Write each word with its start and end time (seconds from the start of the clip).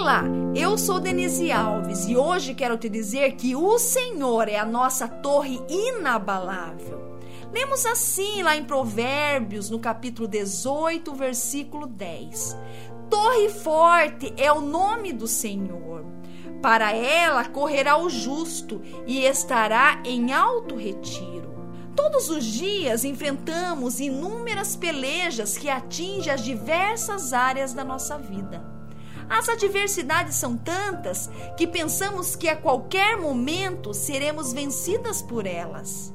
Olá, 0.00 0.24
eu 0.54 0.78
sou 0.78 0.98
Denise 0.98 1.52
Alves 1.52 2.06
e 2.06 2.16
hoje 2.16 2.54
quero 2.54 2.78
te 2.78 2.88
dizer 2.88 3.32
que 3.32 3.54
o 3.54 3.78
Senhor 3.78 4.48
é 4.48 4.56
a 4.56 4.64
nossa 4.64 5.06
torre 5.06 5.60
inabalável. 5.68 7.18
Lemos 7.52 7.84
assim 7.84 8.42
lá 8.42 8.56
em 8.56 8.64
Provérbios, 8.64 9.68
no 9.68 9.78
capítulo 9.78 10.26
18, 10.26 11.14
versículo 11.14 11.86
10. 11.86 12.56
Torre 13.10 13.50
forte 13.50 14.32
é 14.38 14.50
o 14.50 14.62
nome 14.62 15.12
do 15.12 15.26
Senhor. 15.26 16.06
Para 16.62 16.94
ela 16.94 17.44
correrá 17.44 17.98
o 17.98 18.08
justo 18.08 18.80
e 19.06 19.22
estará 19.26 20.02
em 20.02 20.32
alto 20.32 20.76
retiro. 20.76 21.52
Todos 21.94 22.30
os 22.30 22.46
dias 22.46 23.04
enfrentamos 23.04 24.00
inúmeras 24.00 24.74
pelejas 24.74 25.58
que 25.58 25.68
atingem 25.68 26.32
as 26.32 26.42
diversas 26.42 27.34
áreas 27.34 27.74
da 27.74 27.84
nossa 27.84 28.16
vida. 28.16 28.79
As 29.30 29.48
adversidades 29.48 30.34
são 30.34 30.56
tantas 30.56 31.30
que 31.56 31.64
pensamos 31.64 32.34
que 32.34 32.48
a 32.48 32.56
qualquer 32.56 33.16
momento 33.16 33.94
seremos 33.94 34.52
vencidas 34.52 35.22
por 35.22 35.46
elas. 35.46 36.12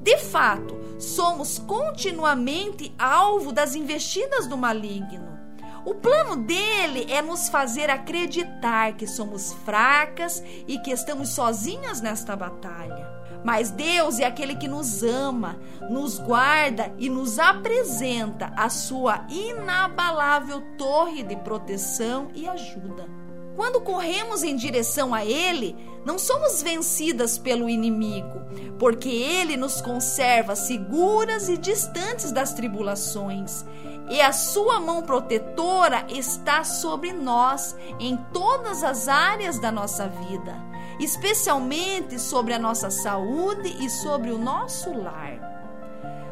De 0.00 0.16
fato, 0.18 0.78
somos 1.00 1.58
continuamente 1.58 2.94
alvo 2.96 3.52
das 3.52 3.74
investidas 3.74 4.46
do 4.46 4.56
maligno. 4.56 5.36
O 5.84 5.94
plano 5.94 6.36
dele 6.36 7.06
é 7.10 7.22
nos 7.22 7.48
fazer 7.48 7.90
acreditar 7.90 8.94
que 8.94 9.06
somos 9.06 9.52
fracas 9.64 10.42
e 10.66 10.78
que 10.78 10.90
estamos 10.90 11.30
sozinhas 11.30 12.00
nesta 12.00 12.36
batalha. 12.36 13.18
Mas 13.44 13.70
Deus 13.70 14.18
é 14.18 14.24
aquele 14.24 14.56
que 14.56 14.66
nos 14.66 15.02
ama, 15.02 15.58
nos 15.88 16.18
guarda 16.18 16.92
e 16.98 17.08
nos 17.08 17.38
apresenta 17.38 18.52
a 18.56 18.68
sua 18.68 19.26
inabalável 19.28 20.60
torre 20.76 21.22
de 21.22 21.36
proteção 21.36 22.28
e 22.34 22.48
ajuda. 22.48 23.06
Quando 23.54 23.80
corremos 23.80 24.44
em 24.44 24.54
direção 24.54 25.12
a 25.12 25.24
Ele, 25.24 25.74
não 26.04 26.16
somos 26.16 26.62
vencidas 26.62 27.36
pelo 27.36 27.68
inimigo, 27.68 28.40
porque 28.78 29.08
Ele 29.08 29.56
nos 29.56 29.80
conserva 29.80 30.54
seguras 30.54 31.48
e 31.48 31.56
distantes 31.56 32.30
das 32.30 32.52
tribulações, 32.52 33.64
e 34.10 34.20
a 34.20 34.32
Sua 34.32 34.80
mão 34.80 35.02
protetora 35.02 36.06
está 36.08 36.64
sobre 36.64 37.12
nós 37.12 37.76
em 37.98 38.16
todas 38.32 38.82
as 38.82 39.08
áreas 39.08 39.58
da 39.58 39.70
nossa 39.70 40.08
vida 40.08 40.68
especialmente 40.98 42.18
sobre 42.18 42.52
a 42.52 42.58
nossa 42.58 42.90
saúde 42.90 43.68
e 43.80 43.88
sobre 43.88 44.30
o 44.30 44.38
nosso 44.38 44.92
lar. 44.92 45.38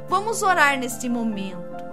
Vamos 0.09 0.43
orar 0.43 0.79
neste 0.79 1.09
momento. 1.09 1.85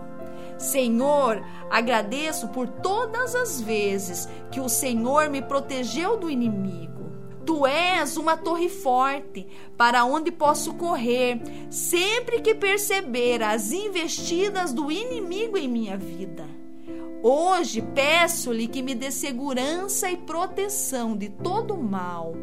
Senhor, 0.58 1.44
agradeço 1.70 2.48
por 2.50 2.68
todas 2.68 3.36
as 3.36 3.60
vezes 3.60 4.30
que 4.52 4.60
o 4.60 4.70
Senhor 4.70 5.30
me 5.30 5.42
protegeu 5.42 6.18
do 6.18 6.30
inimigo. 6.30 7.13
Tu 7.46 7.68
és 7.68 8.16
uma 8.16 8.38
torre 8.38 8.70
forte 8.70 9.46
para 9.78 10.06
onde 10.06 10.32
posso 10.32 10.74
correr 10.76 11.42
sempre 11.70 12.42
que 12.42 12.56
perceber 12.56 13.44
as 13.44 13.72
investidas 13.72 14.72
do 14.72 14.92
inimigo 14.92 15.58
em 15.58 15.68
minha 15.68 15.98
vida. 15.98 16.48
Hoje 17.22 17.82
peço-lhe 17.82 18.68
que 18.68 18.82
me 18.82 18.94
dê 18.94 19.10
segurança 19.10 20.12
e 20.12 20.18
proteção 20.18 21.16
de 21.16 21.30
todo 21.30 21.78
mal, 21.78 22.34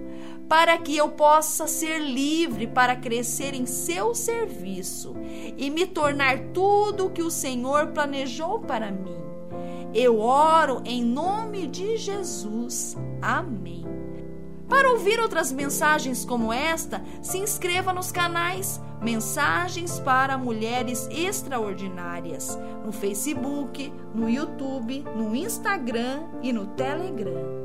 para 0.48 0.76
que 0.78 0.96
eu 0.96 1.10
possa 1.10 1.66
ser 1.66 1.98
livre 1.98 2.66
para 2.66 2.96
crescer 2.96 3.54
em 3.54 3.66
seu 3.66 4.14
serviço 4.14 5.14
e 5.58 5.68
me 5.68 5.86
tornar 5.86 6.38
tudo 6.54 7.06
o 7.06 7.10
que 7.10 7.22
o 7.22 7.30
Senhor 7.30 7.88
planejou 7.88 8.58
para 8.60 8.90
mim. 8.90 9.20
Eu 9.92 10.18
oro 10.18 10.80
em 10.84 11.04
nome 11.04 11.66
de 11.66 11.98
Jesus. 11.98 12.96
Amém. 13.20 13.84
Para 14.70 14.92
ouvir 14.92 15.20
outras 15.20 15.52
mensagens 15.52 16.24
como 16.24 16.50
esta, 16.50 17.02
se 17.20 17.36
inscreva 17.36 17.92
nos 17.92 18.10
canais 18.10 18.80
Mensagens 19.02 19.98
para 19.98 20.36
Mulheres 20.36 21.08
Extraordinárias 21.10 22.58
no 22.84 22.92
Facebook, 22.92 23.92
no 24.14 24.28
YouTube, 24.28 25.04
no 25.16 25.34
Instagram 25.34 26.28
e 26.42 26.52
no 26.52 26.66
Telegram. 26.66 27.59